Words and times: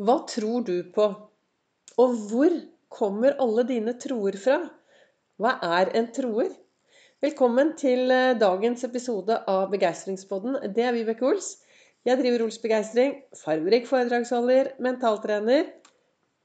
Hva 0.00 0.14
tror 0.24 0.62
du 0.64 0.78
på? 0.94 1.06
Og 2.00 2.12
hvor 2.30 2.54
kommer 2.88 3.34
alle 3.44 3.66
dine 3.68 3.92
troer 4.00 4.38
fra? 4.40 4.54
Hva 5.36 5.50
er 5.76 5.90
en 5.98 6.06
troer? 6.16 6.54
Velkommen 7.20 7.74
til 7.76 8.08
eh, 8.14 8.30
dagens 8.40 8.86
episode 8.86 9.36
av 9.52 9.66
Begeistringspodden. 9.74 10.56
Det 10.72 10.86
er 10.88 10.96
Vibeke 10.96 11.26
Ols. 11.28 11.50
Jeg 12.08 12.16
driver 12.16 12.46
Ols 12.46 12.56
Begeistring, 12.62 13.12
fargerik 13.42 13.84
foredragsholder, 13.90 14.70
mentaltrener. 14.80 15.68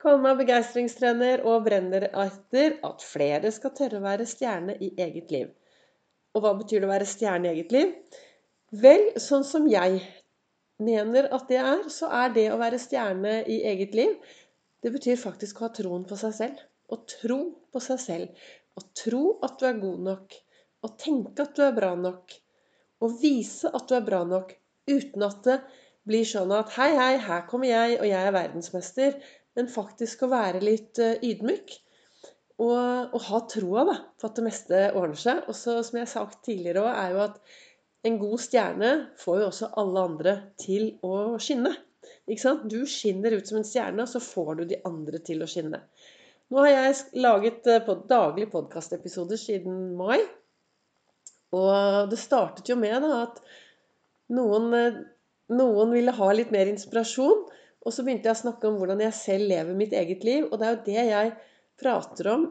Kaller 0.04 0.26
meg 0.26 0.44
begeistringstrener 0.44 1.48
og 1.48 1.64
brenner 1.70 2.10
etter 2.12 2.76
at 2.84 3.08
flere 3.08 3.54
skal 3.56 3.72
tørre 3.80 4.04
å 4.04 4.08
være 4.10 4.28
stjerne 4.34 4.76
i 4.84 4.92
eget 5.08 5.32
liv. 5.32 5.48
Og 6.36 6.44
hva 6.44 6.58
betyr 6.60 6.84
det 6.84 6.92
å 6.92 6.92
være 6.92 7.08
stjerne 7.08 7.48
i 7.48 7.56
eget 7.56 7.72
liv? 7.72 7.96
Vel, 8.84 9.14
sånn 9.16 9.48
som 9.48 9.72
jeg 9.72 10.04
mener 10.84 11.30
at 11.36 11.48
det 11.50 11.60
er, 11.62 11.86
så 11.91 12.10
er 12.23 12.34
det 12.36 12.50
å 12.52 12.60
være 12.60 12.80
stjerne 12.82 13.38
i 13.52 13.62
eget 13.71 13.96
liv 13.96 14.16
Det 14.84 14.91
betyr 14.94 15.18
faktisk 15.18 15.59
å 15.59 15.66
ha 15.66 15.72
troen 15.73 16.04
på 16.05 16.18
seg 16.20 16.34
selv. 16.38 16.59
Å 16.94 16.99
tro 17.09 17.40
på 17.73 17.82
seg 17.82 18.02
selv. 18.02 18.44
Å 18.77 18.82
tro 18.94 19.23
at 19.46 19.55
du 19.58 19.66
er 19.66 19.80
god 19.82 20.04
nok. 20.05 20.35
Å 20.85 20.91
tenke 21.02 21.41
at 21.41 21.55
du 21.58 21.63
er 21.66 21.73
bra 21.73 21.96
nok. 21.98 22.35
Å 23.02 23.09
vise 23.22 23.72
at 23.73 23.88
du 23.90 23.96
er 23.98 24.05
bra 24.05 24.22
nok 24.27 24.54
uten 24.85 25.26
at 25.26 25.41
det 25.48 25.55
blir 26.05 26.27
sånn 26.30 26.54
at 26.54 26.76
Hei, 26.76 26.91
hei, 26.94 27.16
her 27.18 27.48
kommer 27.49 27.71
jeg, 27.71 27.98
og 27.98 28.05
jeg 28.05 28.21
er 28.21 28.35
verdensmester. 28.35 29.18
Men 29.57 29.71
faktisk 29.71 30.26
å 30.26 30.32
være 30.35 30.62
litt 30.62 31.02
eh, 31.02 31.18
ydmyk. 31.23 31.80
Og, 32.62 33.16
og 33.16 33.21
ha 33.26 33.41
troa 33.52 33.84
da, 33.90 33.96
på 34.20 34.30
at 34.30 34.38
det 34.38 34.46
meste 34.46 34.84
ordner 34.94 35.20
seg. 35.20 35.41
Og 35.49 35.57
så, 35.57 35.80
som 35.82 35.98
jeg 35.98 36.05
har 36.05 36.13
sagt 36.13 36.44
tidligere 36.46 36.85
òg, 36.85 36.91
er 36.94 37.16
jo 37.16 37.23
at 37.26 37.57
en 38.05 38.20
god 38.22 38.41
stjerne 38.41 38.91
får 39.18 39.40
jo 39.41 39.50
også 39.50 39.72
alle 39.82 40.04
andre 40.09 40.34
til 40.62 40.91
å 41.05 41.40
skinne. 41.41 41.73
Ikke 42.30 42.44
sant? 42.44 42.66
Du 42.70 42.86
skinner 42.90 43.34
ut 43.34 43.48
som 43.50 43.59
en 43.59 43.68
stjerne, 43.68 44.04
og 44.04 44.09
så 44.09 44.22
får 44.22 44.52
du 44.59 44.63
de 44.70 44.82
andre 44.86 45.22
til 45.26 45.41
å 45.41 45.50
skinne. 45.50 45.82
Nå 46.54 46.62
har 46.62 46.72
jeg 46.72 47.22
laget 47.26 47.68
eh, 47.71 47.82
på 47.85 47.98
daglige 48.10 48.52
podkastepisoder 48.54 49.40
siden 49.41 49.96
mai. 49.98 50.20
Og 51.55 52.12
det 52.12 52.20
startet 52.21 52.70
jo 52.70 52.77
med 52.77 52.99
da, 53.02 53.24
at 53.26 53.41
noen, 54.38 54.68
eh, 54.77 54.99
noen, 55.57 55.94
ville 55.96 56.13
ha 56.13 56.29
litt 56.34 56.54
mer 56.54 56.70
inspirasjon. 56.70 57.48
Og 57.85 57.94
så 57.94 58.05
begynte 58.05 58.29
jeg 58.29 58.38
å 58.38 58.44
snakke 58.44 58.70
om 58.70 58.77
hvordan 58.82 59.01
jeg 59.05 59.18
selv 59.18 59.49
lever 59.49 59.77
mitt 59.77 59.94
eget 59.98 60.26
liv. 60.26 60.46
Og 60.51 60.62
det 60.62 60.68
er 60.68 60.76
jo 60.76 60.85
det 60.85 61.07
jeg 61.10 61.34
prater 61.82 62.29
om 62.35 62.46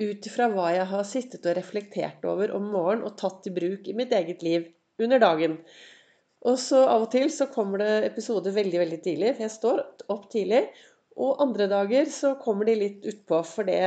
ut 0.00 0.28
ifra 0.28 0.48
hva 0.52 0.70
jeg 0.72 0.88
har 0.92 1.08
sittet 1.08 1.48
og 1.48 1.56
reflektert 1.56 2.24
over 2.28 2.52
om 2.56 2.68
morgenen 2.72 3.04
og 3.08 3.18
tatt 3.20 3.48
i 3.48 3.52
bruk 3.52 3.88
i 3.88 3.96
mitt 3.96 4.12
eget 4.16 4.44
liv 4.44 4.68
under 5.06 5.22
dagen. 5.22 5.56
Og 6.48 6.56
så 6.60 6.80
av 6.88 7.04
og 7.04 7.10
til 7.12 7.28
så 7.32 7.50
kommer 7.52 7.82
det 7.82 7.90
episoder 8.08 8.54
veldig, 8.56 8.78
veldig 8.80 9.00
tidlig, 9.04 9.34
for 9.34 9.44
jeg 9.44 9.54
står 9.56 9.82
opp 10.12 10.28
tidlig. 10.32 10.62
Og 11.20 11.42
andre 11.44 11.66
dager 11.68 12.08
så 12.12 12.34
kommer 12.40 12.68
de 12.68 12.78
litt 12.80 13.08
utpå, 13.08 13.42
for 13.46 13.68
det 13.68 13.80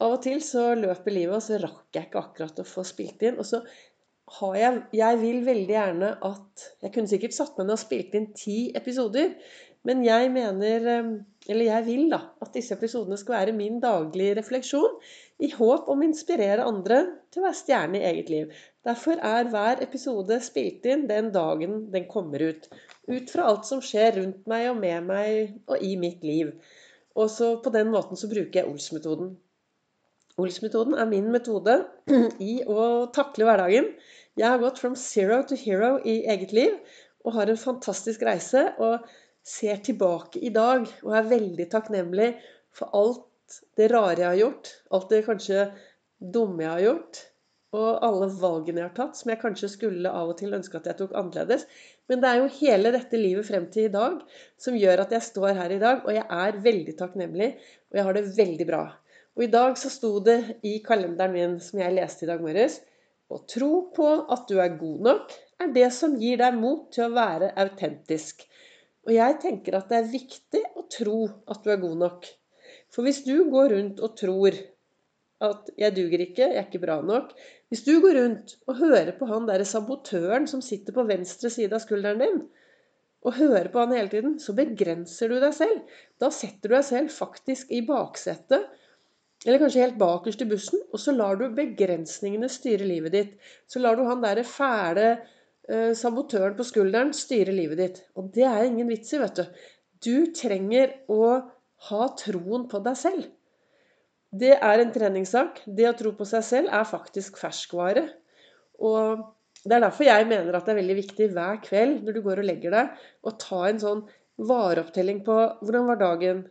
Av 0.00 0.14
og 0.14 0.22
til 0.24 0.38
så 0.40 0.70
løper 0.80 1.12
livet, 1.12 1.34
og 1.36 1.42
så 1.44 1.58
rakk 1.60 1.92
jeg 1.92 2.06
ikke 2.06 2.20
akkurat 2.22 2.60
å 2.62 2.64
få 2.64 2.80
spilt 2.88 3.20
inn. 3.28 3.36
Og 3.36 3.44
så 3.44 3.58
har 4.38 4.54
jeg 4.56 4.78
Jeg 4.96 5.18
vil 5.20 5.42
veldig 5.44 5.74
gjerne 5.74 6.10
at 6.24 6.64
Jeg 6.80 6.94
kunne 6.94 7.10
sikkert 7.10 7.36
satt 7.36 7.58
meg 7.58 7.68
ned 7.68 7.76
og 7.76 7.82
spilt 7.82 8.16
inn 8.16 8.30
ti 8.32 8.58
episoder, 8.76 9.34
men 9.88 10.02
jeg 10.04 10.28
mener 10.34 10.88
eh, 10.92 11.12
Eller 11.48 11.70
jeg 11.70 11.86
vil 11.86 12.10
da 12.12 12.20
at 12.44 12.52
disse 12.54 12.74
episodene 12.76 13.16
skal 13.18 13.38
være 13.38 13.56
min 13.56 13.78
daglige 13.80 14.36
refleksjon 14.38 14.98
i 15.40 15.48
håp 15.54 15.88
om 15.88 16.02
å 16.02 16.06
inspirere 16.06 16.66
andre 16.68 16.98
til 17.32 17.40
å 17.40 17.46
være 17.46 17.58
stjerne 17.58 17.96
i 17.96 18.04
eget 18.10 18.28
liv. 18.30 18.50
Derfor 18.84 19.22
er 19.24 19.48
hver 19.48 19.80
episode 19.86 20.36
spilt 20.44 20.84
inn 20.84 21.06
den 21.08 21.30
dagen 21.32 21.86
den 21.94 22.04
kommer 22.12 22.44
ut. 22.44 22.68
Ut 23.08 23.32
fra 23.32 23.48
alt 23.48 23.64
som 23.66 23.80
skjer 23.80 24.18
rundt 24.18 24.44
meg 24.52 24.68
og 24.68 24.82
med 24.82 25.08
meg 25.08 25.54
og 25.64 25.80
i 25.80 25.94
mitt 26.00 26.20
liv. 26.28 26.52
Og 27.16 27.32
så 27.32 27.54
på 27.64 27.72
den 27.74 27.88
måten 27.90 28.20
så 28.20 28.28
bruker 28.30 28.60
jeg 28.60 28.68
Ols-metoden. 28.68 29.32
Ols-metoden 30.40 30.94
er 31.00 31.08
min 31.08 31.32
metode 31.32 31.80
i 32.52 32.60
å 32.68 33.08
takle 33.16 33.48
hverdagen. 33.48 33.90
Jeg 34.38 34.46
har 34.46 34.60
gått 34.62 34.78
from 34.80 34.94
zero 34.96 35.40
to 35.48 35.56
hero 35.58 35.96
i 36.04 36.20
eget 36.30 36.52
liv 36.56 36.76
og 37.24 37.34
har 37.36 37.50
en 37.50 37.60
fantastisk 37.60 38.22
reise. 38.28 38.68
Og 38.78 39.08
ser 39.50 39.82
tilbake 39.86 40.42
i 40.46 40.52
dag 40.54 40.86
og 41.02 41.16
er 41.16 41.30
veldig 41.30 41.66
takknemlig 41.72 42.30
for 42.76 42.94
alt 42.96 43.26
det 43.78 43.90
rare 43.90 44.22
jeg 44.22 44.28
har 44.28 44.38
gjort, 44.44 44.70
alt 44.94 45.10
det 45.10 45.26
kanskje 45.26 45.66
dumme 46.20 46.62
jeg 46.62 46.70
har 46.70 46.84
gjort, 46.84 47.20
og 47.76 48.02
alle 48.02 48.26
valgene 48.40 48.82
jeg 48.82 48.88
har 48.88 48.96
tatt, 48.96 49.18
som 49.18 49.30
jeg 49.30 49.40
kanskje 49.42 49.70
skulle 49.70 50.10
av 50.10 50.32
og 50.32 50.38
til 50.40 50.54
ønske 50.56 50.78
at 50.78 50.88
jeg 50.90 50.98
tok 50.98 51.12
annerledes. 51.18 51.66
Men 52.10 52.22
det 52.22 52.30
er 52.30 52.40
jo 52.40 52.48
hele 52.56 52.90
dette 52.96 53.18
livet 53.18 53.46
frem 53.46 53.68
til 53.70 53.86
i 53.86 53.92
dag 53.94 54.16
som 54.58 54.78
gjør 54.78 55.04
at 55.04 55.14
jeg 55.14 55.26
står 55.28 55.54
her 55.58 55.74
i 55.76 55.82
dag, 55.82 56.02
og 56.02 56.14
jeg 56.16 56.26
er 56.26 56.58
veldig 56.64 56.96
takknemlig, 56.98 57.52
og 57.90 58.00
jeg 58.00 58.06
har 58.08 58.18
det 58.18 58.24
veldig 58.38 58.66
bra. 58.70 58.84
Og 59.38 59.46
i 59.46 59.50
dag 59.52 59.78
så 59.78 59.90
sto 59.92 60.16
det 60.26 60.38
i 60.66 60.80
kalenderen 60.82 61.36
min, 61.36 61.58
som 61.62 61.78
jeg 61.82 61.94
leste 61.94 62.26
i 62.26 62.30
dag 62.30 62.42
morges, 62.42 62.80
å 63.30 63.38
tro 63.46 63.72
på 63.94 64.08
at 64.34 64.50
du 64.50 64.58
er 64.58 64.74
god 64.78 65.06
nok, 65.06 65.34
er 65.62 65.70
det 65.74 65.86
som 65.94 66.16
gir 66.18 66.40
deg 66.40 66.56
mot 66.58 66.88
til 66.90 67.06
å 67.06 67.14
være 67.14 67.52
autentisk. 67.62 68.42
Og 69.10 69.16
jeg 69.16 69.40
tenker 69.42 69.74
at 69.74 69.88
det 69.90 69.96
er 69.98 70.12
viktig 70.12 70.60
å 70.78 70.84
tro 70.86 71.24
at 71.50 71.64
du 71.64 71.72
er 71.74 71.80
god 71.82 71.96
nok. 71.98 72.28
For 72.94 73.02
hvis 73.02 73.24
du 73.26 73.48
går 73.50 73.72
rundt 73.74 73.98
og 74.06 74.14
tror 74.20 74.54
at 75.42 75.70
'jeg 75.74 75.96
duger 75.96 76.22
ikke, 76.22 76.46
jeg 76.46 76.60
er 76.60 76.68
ikke 76.68 76.82
bra 76.84 77.00
nok' 77.02 77.34
Hvis 77.70 77.82
du 77.86 78.00
går 78.02 78.14
rundt 78.18 78.54
og 78.68 78.78
hører 78.78 79.10
på 79.18 79.26
han 79.26 79.48
derre 79.48 79.66
sabotøren 79.66 80.46
som 80.46 80.62
sitter 80.62 80.94
på 80.94 81.06
venstre 81.06 81.50
side 81.50 81.74
av 81.74 81.82
skulderen 81.82 82.22
din, 82.22 82.40
og 83.22 83.34
hører 83.34 83.68
på 83.72 83.82
han 83.82 83.94
hele 83.94 84.10
tiden, 84.10 84.38
så 84.38 84.54
begrenser 84.54 85.28
du 85.28 85.40
deg 85.42 85.54
selv. 85.54 85.80
Da 86.22 86.30
setter 86.30 86.68
du 86.68 86.74
deg 86.76 86.86
selv 86.86 87.10
faktisk 87.10 87.70
i 87.70 87.82
baksetet, 87.86 88.66
eller 89.46 89.58
kanskje 89.58 89.84
helt 89.84 89.98
bakerst 89.98 90.42
i 90.42 90.48
bussen, 90.50 90.82
og 90.92 91.02
så 91.02 91.14
lar 91.16 91.38
du 91.40 91.48
begrensningene 91.56 92.48
styre 92.50 92.86
livet 92.86 93.14
ditt. 93.16 93.36
Så 93.66 93.82
lar 93.82 93.96
du 93.96 94.02
han 94.06 94.22
derre 94.22 94.46
fæle 94.46 95.20
sabotøren 95.94 96.56
på 96.58 96.66
skulderen 96.66 97.12
styre 97.14 97.54
livet 97.54 97.78
ditt. 97.78 97.98
Og 98.18 98.32
det 98.34 98.46
er 98.48 98.64
ingen 98.66 98.88
vits 98.90 99.12
i, 99.14 99.20
vet 99.22 99.38
du. 99.38 99.60
Du 100.02 100.32
trenger 100.34 100.96
å 101.12 101.26
ha 101.90 102.08
troen 102.18 102.66
på 102.70 102.80
deg 102.84 102.98
selv. 102.98 103.28
Det 104.30 104.54
er 104.56 104.82
en 104.82 104.92
treningssak. 104.94 105.62
Det 105.66 105.88
å 105.88 105.96
tro 105.98 106.12
på 106.16 106.26
seg 106.28 106.44
selv 106.46 106.74
er 106.74 106.86
faktisk 106.88 107.38
ferskvare. 107.40 108.06
Og 108.80 109.24
det 109.64 109.76
er 109.76 109.84
derfor 109.84 110.06
jeg 110.06 110.28
mener 110.30 110.56
at 110.56 110.66
det 110.66 110.74
er 110.74 110.80
veldig 110.80 110.96
viktig 111.02 111.28
hver 111.34 111.58
kveld 111.64 112.06
når 112.06 112.16
du 112.16 112.22
går 112.24 112.40
og 112.42 112.48
legger 112.48 112.76
deg, 112.76 112.94
å 113.26 113.34
ta 113.36 113.64
en 113.68 113.82
sånn 113.82 114.06
vareopptelling 114.40 115.20
på 115.26 115.36
hvordan 115.60 115.88
var 115.90 116.00
dagen? 116.00 116.46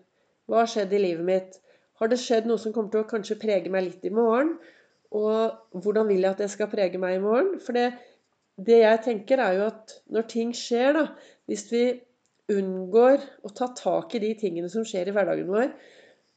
Hva 0.50 0.64
har 0.64 0.70
skjedd 0.70 0.94
i 0.94 1.02
livet 1.02 1.26
mitt? 1.26 1.58
Har 2.00 2.12
det 2.12 2.20
skjedd 2.22 2.46
noe 2.50 2.62
som 2.62 2.74
kommer 2.76 2.94
til 2.94 3.04
å 3.04 3.10
kanskje 3.10 3.40
prege 3.42 3.72
meg 3.74 3.88
litt 3.88 4.06
i 4.06 4.14
morgen? 4.14 4.54
Og 5.16 5.80
hvordan 5.82 6.10
vil 6.10 6.22
jeg 6.22 6.32
at 6.36 6.44
det 6.44 6.52
skal 6.54 6.70
prege 6.70 7.02
meg 7.02 7.18
i 7.18 7.24
morgen? 7.24 7.56
For 7.64 7.78
det, 7.78 7.88
det 8.66 8.82
jeg 8.82 9.02
tenker, 9.06 9.42
er 9.42 9.58
jo 9.58 9.66
at 9.70 9.96
når 10.12 10.30
ting 10.32 10.54
skjer, 10.56 10.94
da 10.94 11.08
Hvis 11.50 11.66
vi 11.72 11.84
unngår 12.50 13.24
å 13.46 13.52
ta 13.54 13.70
tak 13.78 14.16
i 14.18 14.22
de 14.24 14.34
tingene 14.38 14.70
som 14.72 14.86
skjer 14.88 15.10
i 15.10 15.14
hverdagen 15.16 15.50
vår. 15.50 15.70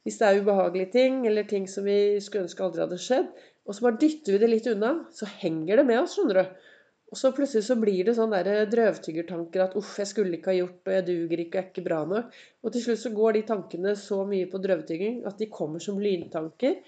Hvis 0.03 0.19
det 0.19 0.29
er 0.29 0.43
ubehagelige 0.43 0.93
ting, 0.97 1.23
eller 1.29 1.47
ting 1.49 1.69
som 1.71 1.87
vi 1.87 2.19
skulle 2.21 2.49
ønske 2.49 2.65
aldri 2.65 2.83
hadde 2.85 3.01
skjedd, 3.01 3.31
og 3.63 3.77
så 3.77 3.87
bare 3.87 4.01
dytter 4.03 4.35
vi 4.35 4.43
det 4.43 4.51
litt 4.51 4.69
unna, 4.73 4.93
så 5.15 5.29
henger 5.39 5.79
det 5.79 5.87
med 5.89 6.01
oss, 6.03 6.17
skjønner 6.17 6.41
du. 6.41 6.69
Og 7.13 7.21
så 7.21 7.29
plutselig 7.37 7.67
så 7.67 7.77
blir 7.77 8.07
det 8.09 8.17
sånn 8.17 8.33
drøvtyggertanker 8.33 9.63
at 9.63 9.75
'uff, 9.77 9.99
jeg 10.01 10.09
skulle 10.09 10.39
ikke 10.39 10.51
ha 10.51 10.57
gjort', 10.57 10.87
og 10.87 10.93
'jeg 10.93 11.07
duger 11.07 11.43
ikke', 11.45 11.49
og 11.49 11.55
'jeg 11.55 11.65
er 11.65 11.71
ikke 11.71 11.89
bra 11.89 12.01
nok'. 12.09 12.39
Og 12.65 12.73
til 12.73 12.83
slutt 12.83 13.03
så 13.05 13.15
går 13.15 13.33
de 13.33 13.43
tankene 13.53 13.97
så 13.97 14.25
mye 14.27 14.49
på 14.49 14.63
drøvtygging 14.65 15.27
at 15.27 15.39
de 15.39 15.47
kommer 15.47 15.79
som 15.79 16.01
lyntanker 16.01 16.81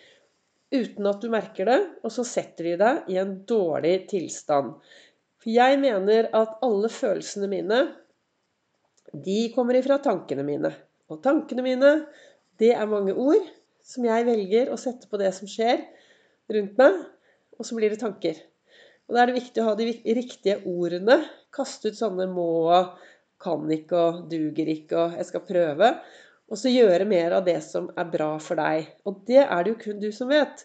uten 0.72 1.06
at 1.06 1.20
du 1.20 1.28
merker 1.30 1.64
det, 1.66 1.80
og 2.02 2.10
så 2.10 2.24
setter 2.24 2.64
de 2.64 2.76
deg 2.80 3.12
i 3.12 3.18
en 3.20 3.44
dårlig 3.46 4.08
tilstand. 4.08 4.74
For 5.44 5.52
jeg 5.52 5.76
mener 5.76 6.30
at 6.32 6.56
alle 6.64 6.88
følelsene 6.88 7.50
mine 7.52 7.82
de 9.12 9.52
kommer 9.52 9.76
ifra 9.76 9.98
tankene 10.02 10.42
mine. 10.46 10.70
Og 11.12 11.20
tankene 11.22 11.62
mine, 11.62 11.90
det 12.58 12.72
er 12.72 12.88
mange 12.88 13.12
ord 13.12 13.44
som 13.84 14.06
jeg 14.08 14.24
velger 14.24 14.72
å 14.72 14.78
sette 14.80 15.10
på 15.10 15.20
det 15.20 15.28
som 15.36 15.50
skjer 15.50 15.82
rundt 16.54 16.80
meg, 16.80 16.96
og 17.60 17.68
så 17.68 17.76
blir 17.76 17.92
det 17.92 18.00
tanker. 18.00 18.40
Og 19.04 19.14
Da 19.14 19.20
er 19.20 19.28
det 19.28 19.36
viktig 19.42 19.60
å 19.60 19.68
ha 19.68 19.74
de 19.76 19.90
riktige 20.16 20.56
ordene. 20.64 21.20
Kaste 21.52 21.92
ut 21.92 21.98
sånne 21.98 22.24
'må', 22.26 22.96
'kan 23.38 23.68
ikke' 23.68 24.00
og 24.00 24.30
'duger 24.30 24.68
ikke' 24.72 24.96
og 24.96 25.12
'jeg 25.18 25.26
skal 25.26 25.40
prøve'. 25.40 26.00
Og 26.48 26.56
så 26.56 26.72
gjøre 26.72 27.04
mer 27.04 27.32
av 27.32 27.44
det 27.44 27.62
som 27.62 27.90
er 27.96 28.04
bra 28.04 28.38
for 28.38 28.56
deg. 28.56 28.88
Og 29.04 29.24
det 29.26 29.44
er 29.44 29.62
det 29.62 29.70
jo 29.72 29.82
kun 29.84 30.00
du 30.00 30.10
som 30.12 30.28
vet. 30.28 30.64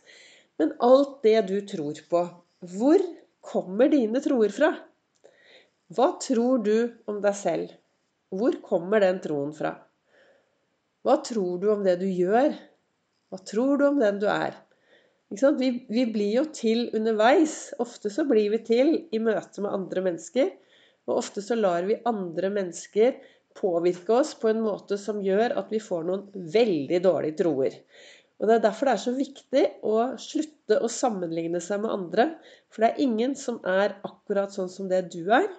Men 0.57 0.73
alt 0.79 1.21
det 1.23 1.47
du 1.47 1.59
tror 1.67 1.99
på, 2.09 2.21
hvor 2.63 2.99
kommer 3.45 3.91
dine 3.91 4.21
troer 4.23 4.53
fra? 4.53 4.71
Hva 5.95 6.11
tror 6.21 6.63
du 6.65 6.75
om 7.09 7.21
deg 7.23 7.35
selv? 7.37 7.71
Hvor 8.29 8.59
kommer 8.65 9.01
den 9.01 9.21
troen 9.23 9.53
fra? 9.57 9.73
Hva 11.05 11.15
tror 11.25 11.61
du 11.61 11.69
om 11.73 11.85
det 11.85 11.95
du 12.01 12.05
gjør? 12.05 12.53
Hva 13.29 13.39
tror 13.45 13.79
du 13.79 13.87
om 13.87 13.99
den 14.01 14.19
du 14.21 14.27
er? 14.29 14.57
Vi, 15.29 15.69
vi, 15.89 16.05
blir 16.09 16.31
jo 16.35 16.45
til 16.53 16.87
underveis. 16.97 17.71
Ofte 17.81 18.09
så 18.13 18.25
blir 18.29 18.49
vi 18.53 18.61
til 18.65 18.95
i 19.13 19.21
møte 19.21 19.61
med 19.65 19.73
andre 19.73 20.05
mennesker. 20.09 20.49
Og 21.09 21.19
ofte 21.21 21.41
så 21.45 21.57
lar 21.57 21.85
vi 21.89 21.97
andre 22.09 22.49
mennesker 22.53 23.17
påvirke 23.57 24.13
oss 24.21 24.35
på 24.39 24.49
en 24.51 24.61
måte 24.61 24.97
som 25.01 25.21
gjør 25.25 25.55
at 25.59 25.71
vi 25.73 25.81
får 25.81 26.05
noen 26.05 26.49
veldig 26.53 27.01
dårlige 27.05 27.39
troer. 27.41 27.77
Og 28.39 28.47
Det 28.47 28.55
er 28.55 28.63
derfor 28.63 28.87
det 28.87 28.93
er 28.95 29.01
så 29.03 29.13
viktig 29.15 29.63
å 29.83 29.95
slutte 30.21 30.77
å 30.79 30.91
sammenligne 30.91 31.59
seg 31.63 31.81
med 31.83 31.91
andre. 31.91 32.27
For 32.71 32.83
det 32.85 32.91
er 32.93 33.03
ingen 33.03 33.35
som 33.35 33.59
er 33.67 33.97
akkurat 34.07 34.53
sånn 34.55 34.71
som 34.71 34.87
det 34.91 35.09
du 35.11 35.25
er. 35.35 35.49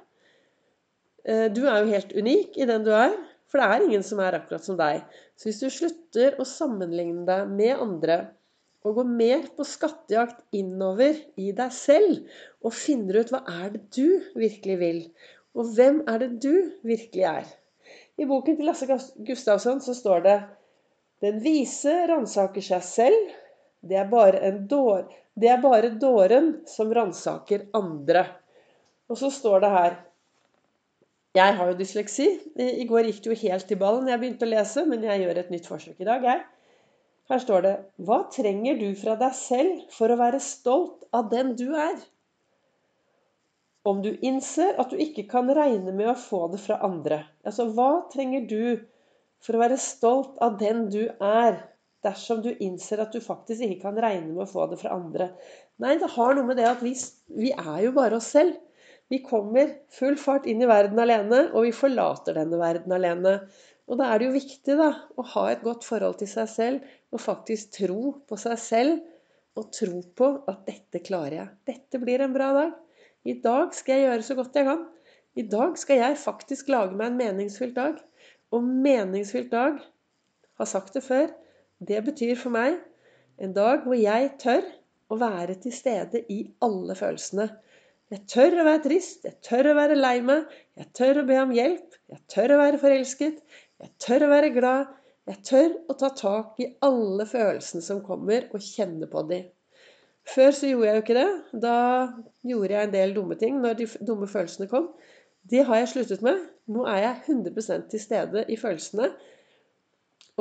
Eh, 1.29 1.49
du 1.53 1.67
er 1.67 1.83
jo 1.83 1.93
helt 1.93 2.15
unik 2.17 2.57
i 2.57 2.69
den 2.69 2.87
du 2.87 2.95
er, 2.97 3.13
for 3.51 3.61
det 3.61 3.69
er 3.69 3.85
ingen 3.85 4.05
som 4.07 4.23
er 4.25 4.39
akkurat 4.39 4.65
som 4.65 4.79
deg. 4.81 5.03
Så 5.37 5.51
hvis 5.51 5.61
du 5.61 5.69
slutter 5.73 6.39
å 6.41 6.49
sammenligne 6.49 7.27
deg 7.29 7.53
med 7.53 7.77
andre, 7.77 8.21
og 8.81 8.97
går 8.97 9.09
mer 9.13 9.43
på 9.53 9.65
skattejakt 9.69 10.41
innover 10.57 11.19
i 11.37 11.51
deg 11.53 11.75
selv, 11.77 12.23
og 12.65 12.73
finner 12.73 13.21
ut 13.21 13.33
hva 13.35 13.43
er 13.61 13.75
det 13.75 13.83
du 13.93 14.23
virkelig 14.41 14.77
vil, 14.81 15.03
og 15.53 15.75
hvem 15.77 16.01
er 16.09 16.23
det 16.23 16.31
du 16.41 16.55
virkelig 16.87 17.27
er. 17.29 17.51
I 18.17 18.29
boken 18.29 18.57
til 18.57 18.69
Lasse 18.69 18.89
Gustavsson 19.27 19.83
så 19.85 19.93
står 19.97 20.25
det 20.25 20.39
den 21.21 21.41
vise 21.45 21.95
ransaker 22.09 22.65
seg 22.65 22.85
selv. 22.85 23.33
Det 23.81 23.97
er 23.97 24.09
bare, 24.11 24.53
dår, 24.69 25.09
det 25.41 25.49
er 25.53 25.61
bare 25.63 25.93
dåren 26.01 26.53
som 26.69 26.93
ransaker 26.95 27.69
andre. 27.77 28.27
Og 29.11 29.19
så 29.19 29.31
står 29.33 29.65
det 29.65 29.75
her 29.75 29.99
Jeg 31.35 31.55
har 31.57 31.69
jo 31.71 31.79
dysleksi. 31.79 32.29
I 32.59 32.87
går 32.91 33.07
gikk 33.07 33.21
det 33.25 33.31
jo 33.31 33.41
helt 33.45 33.71
i 33.71 33.79
ballen. 33.79 34.09
Jeg 34.11 34.21
begynte 34.23 34.49
å 34.49 34.51
lese, 34.51 34.85
men 34.87 35.05
jeg 35.07 35.23
gjør 35.23 35.43
et 35.43 35.53
nytt 35.55 35.69
forsøk 35.71 36.01
i 36.03 36.09
dag, 36.09 36.25
jeg. 36.27 36.43
Her 37.31 37.43
står 37.45 37.67
det 37.67 37.75
Hva 38.03 38.25
trenger 38.35 38.81
du 38.81 38.89
fra 38.99 39.15
deg 39.21 39.37
selv 39.39 39.85
for 39.95 40.11
å 40.11 40.19
være 40.19 40.43
stolt 40.43 41.05
av 41.15 41.29
den 41.31 41.55
du 41.59 41.69
er? 41.79 42.01
Om 43.87 44.03
du 44.05 44.11
innser 44.27 44.75
at 44.83 44.91
du 44.91 44.99
ikke 45.01 45.25
kan 45.31 45.49
regne 45.57 45.95
med 45.95 46.11
å 46.11 46.19
få 46.19 46.49
det 46.53 46.59
fra 46.61 46.81
andre. 46.85 47.23
Altså, 47.47 47.71
hva 47.73 48.03
trenger 48.13 48.45
du 48.51 48.83
for 49.45 49.57
å 49.57 49.63
være 49.63 49.81
stolt 49.81 50.41
av 50.45 50.59
den 50.61 50.87
du 50.93 51.03
er, 51.09 51.61
dersom 52.05 52.41
du 52.45 52.51
innser 52.53 53.03
at 53.03 53.13
du 53.13 53.21
faktisk 53.21 53.65
ikke 53.65 53.83
kan 53.89 54.01
regne 54.01 54.33
med 54.33 54.47
å 54.47 54.49
få 54.49 54.67
det 54.71 54.79
fra 54.81 54.95
andre. 54.97 55.31
Nei, 55.81 55.97
det 56.01 56.13
har 56.15 56.37
noe 56.37 56.49
med 56.49 56.61
det 56.61 56.69
at 56.69 56.85
vi, 56.85 56.95
vi 57.37 57.53
er 57.53 57.87
jo 57.87 57.93
bare 57.97 58.17
oss 58.21 58.31
selv. 58.33 58.57
Vi 59.11 59.19
kommer 59.27 59.73
full 59.93 60.17
fart 60.21 60.47
inn 60.49 60.63
i 60.63 60.69
verden 60.71 61.01
alene, 61.03 61.49
og 61.51 61.67
vi 61.67 61.75
forlater 61.75 62.37
denne 62.39 62.61
verden 62.61 62.95
alene. 62.95 63.41
Og 63.91 63.99
da 63.99 64.07
er 64.07 64.21
det 64.21 64.29
jo 64.29 64.37
viktig 64.37 64.77
da, 64.79 64.91
å 65.19 65.25
ha 65.33 65.47
et 65.51 65.65
godt 65.67 65.87
forhold 65.89 66.21
til 66.21 66.31
seg 66.31 66.51
selv, 66.53 66.93
og 67.11 67.25
faktisk 67.25 67.73
tro 67.81 68.15
på 68.31 68.39
seg 68.39 68.61
selv. 68.63 69.01
Og 69.59 69.73
tro 69.75 69.99
på 70.17 70.27
at 70.49 70.61
'dette 70.63 71.01
klarer 71.03 71.35
jeg'. 71.35 71.55
Dette 71.67 71.99
blir 71.99 72.23
en 72.23 72.33
bra 72.33 72.53
dag. 72.55 72.77
I 73.27 73.35
dag 73.43 73.75
skal 73.75 73.99
jeg 73.99 74.07
gjøre 74.07 74.27
så 74.29 74.37
godt 74.39 74.55
jeg 74.57 74.69
kan. 74.69 74.85
I 75.37 75.43
dag 75.43 75.75
skal 75.79 75.99
jeg 75.99 76.21
faktisk 76.23 76.71
lage 76.71 76.95
meg 76.95 77.11
en 77.11 77.19
meningsfylt 77.19 77.75
dag. 77.75 77.99
Og 78.51 78.67
meningsfylt 78.67 79.51
dag, 79.53 79.79
har 80.61 80.69
sagt 80.69 80.95
det 80.97 81.05
før, 81.07 81.31
det 81.81 82.03
betyr 82.05 82.37
for 82.37 82.53
meg 82.53 82.77
en 83.41 83.55
dag 83.57 83.87
hvor 83.87 83.97
jeg 83.97 84.33
tør 84.43 84.67
å 85.11 85.19
være 85.21 85.57
til 85.63 85.75
stede 85.75 86.25
i 86.29 86.43
alle 86.65 86.97
følelsene. 86.99 87.47
Jeg 88.11 88.25
tør 88.31 88.59
å 88.59 88.67
være 88.67 88.83
trist, 88.85 89.25
jeg 89.25 89.39
tør 89.47 89.71
å 89.71 89.77
være 89.79 89.97
lei 89.99 90.17
meg, 90.27 90.51
jeg 90.77 90.91
tør 90.99 91.23
å 91.23 91.27
be 91.29 91.39
om 91.41 91.55
hjelp, 91.55 91.95
jeg 92.11 92.25
tør 92.35 92.57
å 92.57 92.59
være 92.61 92.81
forelsket, 92.83 93.39
jeg 93.81 93.93
tør 94.03 94.27
å 94.27 94.33
være 94.35 94.51
glad, 94.57 94.91
jeg 95.31 95.43
tør 95.47 95.71
å 95.87 95.97
ta 96.01 96.11
tak 96.19 96.59
i 96.61 96.69
alle 96.83 97.27
følelsene 97.29 97.87
som 97.87 98.03
kommer, 98.03 98.49
og 98.51 98.67
kjenne 98.67 99.07
på 99.11 99.23
de. 99.31 99.45
Før 100.31 100.51
så 100.55 100.69
gjorde 100.69 100.89
jeg 100.89 100.99
jo 100.99 101.05
ikke 101.05 101.17
det. 101.17 101.31
Da 101.63 101.77
gjorde 102.47 102.75
jeg 102.75 102.89
en 102.89 102.95
del 102.95 103.15
dumme 103.17 103.39
ting 103.41 103.61
når 103.63 103.79
de 103.79 103.87
dumme 104.07 104.29
følelsene 104.31 104.69
kom. 104.71 104.91
Det 105.49 105.65
har 105.67 105.81
jeg 105.81 105.93
sluttet 105.95 106.23
med. 106.25 106.41
Nå 106.71 106.85
er 106.91 107.03
jeg 107.05 107.23
100% 107.35 107.89
til 107.91 108.03
stede 108.03 108.45
i 108.49 108.59
følelsene. 108.61 109.11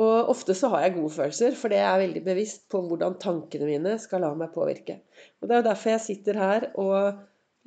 Og 0.00 0.30
ofte 0.32 0.54
så 0.56 0.70
har 0.72 0.84
jeg 0.84 0.94
gode 0.96 1.12
følelser, 1.12 1.56
for 1.58 1.72
det 1.72 1.80
er 1.82 1.98
veldig 2.00 2.22
bevisst 2.24 2.68
på 2.72 2.80
hvordan 2.86 3.18
tankene 3.20 3.66
mine 3.68 3.96
skal 4.00 4.22
la 4.24 4.30
meg 4.38 4.52
påvirke. 4.54 5.00
Og 5.40 5.48
Det 5.48 5.56
er 5.56 5.60
jo 5.60 5.68
derfor 5.68 5.92
jeg 5.92 6.04
sitter 6.06 6.38
her 6.40 6.70
og 6.80 7.18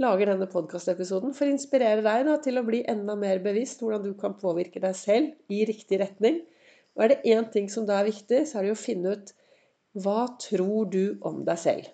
lager 0.01 0.31
denne 0.31 0.47
podkastepisoden. 0.49 1.35
For 1.37 1.45
å 1.45 1.53
inspirere 1.53 2.01
deg 2.05 2.25
da, 2.29 2.39
til 2.41 2.57
å 2.57 2.65
bli 2.65 2.81
enda 2.89 3.15
mer 3.19 3.43
bevisst 3.43 3.83
hvordan 3.83 4.05
du 4.07 4.13
kan 4.17 4.37
påvirke 4.39 4.81
deg 4.81 4.97
selv 4.97 5.53
i 5.53 5.61
riktig 5.69 6.01
retning. 6.01 6.41
Og 6.97 7.05
er 7.05 7.13
det 7.13 7.35
én 7.35 7.45
ting 7.53 7.69
som 7.69 7.85
da 7.89 7.99
er 7.99 8.09
viktig, 8.09 8.45
så 8.49 8.59
er 8.59 8.65
det 8.65 8.73
jo 8.73 8.79
å 8.79 8.85
finne 8.85 9.13
ut 9.17 9.33
hva 10.03 10.23
tror 10.41 10.89
du 10.89 11.19
om 11.21 11.43
deg 11.45 11.59
selv? 11.61 11.91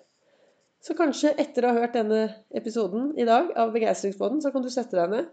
Så 0.80 0.96
kanskje 0.96 1.34
etter 1.36 1.66
å 1.66 1.74
ha 1.74 1.82
hørt 1.82 1.96
denne 1.98 2.20
episoden 2.56 3.10
i 3.20 3.26
dag 3.28 3.50
av 3.58 3.74
Begeistringsbåten, 3.74 4.40
så 4.40 4.52
kan 4.54 4.64
du 4.64 4.70
sette 4.72 4.96
deg 4.96 5.10
ned, 5.12 5.26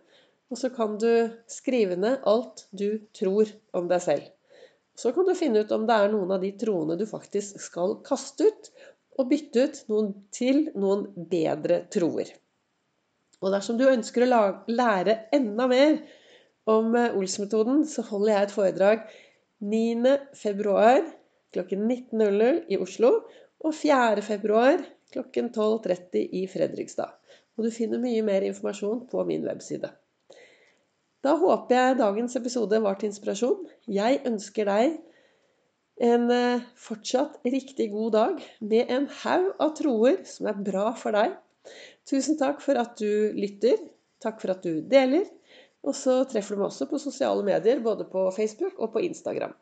og 0.52 0.60
så 0.60 0.70
kan 0.76 0.98
du 1.00 1.30
skrive 1.52 1.96
ned 2.00 2.26
alt 2.28 2.66
du 2.76 3.00
tror 3.16 3.48
om 3.78 3.88
deg 3.88 4.04
selv. 4.04 4.26
Så 4.98 5.14
kan 5.16 5.28
du 5.28 5.36
finne 5.38 5.62
ut 5.64 5.72
om 5.72 5.86
det 5.88 5.96
er 5.96 6.12
noen 6.12 6.34
av 6.36 6.44
de 6.44 6.52
troene 6.60 6.98
du 7.00 7.06
faktisk 7.08 7.62
skal 7.64 8.00
kaste 8.08 8.50
ut, 8.50 8.70
og 9.18 9.32
bytte 9.32 9.64
ut 9.64 9.80
noen 9.90 10.12
til 10.36 10.68
noen 10.78 11.08
bedre 11.30 11.84
troer. 11.94 12.30
Og 13.42 13.54
dersom 13.54 13.78
du 13.80 13.86
ønsker 13.88 14.26
å 14.26 14.42
lære 14.70 15.16
enda 15.34 15.68
mer 15.70 16.00
om 16.70 16.92
eh, 16.98 17.16
Ols-metoden, 17.16 17.84
så 17.88 18.04
holder 18.10 18.34
jeg 18.34 18.48
et 18.48 18.54
foredrag 18.54 19.08
9.2. 19.64 20.76
klokken 21.56 21.88
19.00 21.88 22.64
i 22.74 22.80
Oslo 22.82 23.14
og 23.64 23.74
4.2 23.74 24.97
klokken 25.14 25.52
12.30 25.56 26.26
i 26.40 26.44
Fredrikstad. 26.52 27.16
Og 27.58 27.66
du 27.66 27.72
finner 27.74 28.02
mye 28.02 28.24
mer 28.26 28.46
informasjon 28.48 29.06
på 29.10 29.24
min 29.28 29.46
webside. 29.48 29.90
Da 31.26 31.34
håper 31.40 31.76
jeg 31.76 32.00
dagens 32.00 32.38
episode 32.40 32.80
var 32.84 33.00
til 33.00 33.10
inspirasjon. 33.10 33.66
Jeg 33.90 34.22
ønsker 34.30 34.70
deg 34.70 34.98
en 36.08 36.30
eh, 36.30 36.66
fortsatt 36.78 37.40
riktig 37.48 37.90
god 37.92 38.12
dag 38.14 38.44
med 38.62 38.92
en 38.94 39.08
haug 39.24 39.48
av 39.64 39.74
troer 39.80 40.22
som 40.30 40.52
er 40.52 40.60
bra 40.68 40.92
for 41.00 41.18
deg. 41.18 41.34
Tusen 42.08 42.38
takk 42.40 42.62
for 42.64 42.80
at 42.80 43.00
du 43.02 43.34
lytter. 43.36 43.82
Takk 44.24 44.40
for 44.42 44.54
at 44.54 44.64
du 44.66 44.84
deler. 44.86 45.26
Og 45.88 45.96
så 45.98 46.20
treffer 46.30 46.56
du 46.56 46.62
meg 46.62 46.70
også 46.70 46.88
på 46.90 47.00
sosiale 47.02 47.44
medier, 47.46 47.82
både 47.84 48.08
på 48.12 48.28
Facebook 48.36 48.80
og 48.80 48.94
på 48.94 49.04
Instagram. 49.08 49.54